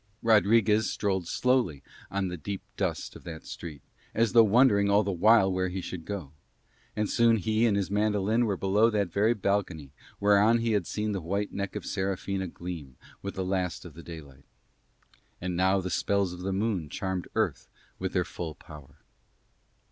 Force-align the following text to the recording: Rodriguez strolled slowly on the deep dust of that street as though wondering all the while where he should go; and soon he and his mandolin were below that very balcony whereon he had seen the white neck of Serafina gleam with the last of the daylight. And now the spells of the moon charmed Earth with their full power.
Rodriguez 0.23 0.89
strolled 0.89 1.27
slowly 1.27 1.83
on 2.09 2.27
the 2.27 2.35
deep 2.35 2.63
dust 2.75 3.15
of 3.15 3.23
that 3.25 3.45
street 3.45 3.83
as 4.15 4.31
though 4.33 4.43
wondering 4.43 4.89
all 4.89 5.03
the 5.03 5.11
while 5.11 5.51
where 5.53 5.67
he 5.67 5.79
should 5.79 6.05
go; 6.05 6.31
and 6.95 7.07
soon 7.07 7.35
he 7.35 7.67
and 7.67 7.77
his 7.77 7.91
mandolin 7.91 8.47
were 8.47 8.57
below 8.57 8.89
that 8.89 9.11
very 9.13 9.35
balcony 9.35 9.91
whereon 10.19 10.57
he 10.57 10.71
had 10.71 10.87
seen 10.87 11.11
the 11.11 11.21
white 11.21 11.53
neck 11.53 11.75
of 11.75 11.85
Serafina 11.85 12.47
gleam 12.47 12.97
with 13.21 13.35
the 13.35 13.45
last 13.45 13.85
of 13.85 13.93
the 13.93 14.01
daylight. 14.01 14.45
And 15.39 15.55
now 15.55 15.81
the 15.81 15.91
spells 15.91 16.33
of 16.33 16.39
the 16.39 16.51
moon 16.51 16.89
charmed 16.89 17.27
Earth 17.35 17.67
with 17.99 18.13
their 18.13 18.25
full 18.25 18.55
power. 18.55 18.95